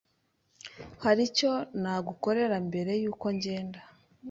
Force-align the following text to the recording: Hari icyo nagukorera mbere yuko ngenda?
Hari 1.03 1.21
icyo 1.29 1.51
nagukorera 1.81 2.57
mbere 2.67 2.91
yuko 3.03 3.25
ngenda? 3.35 3.79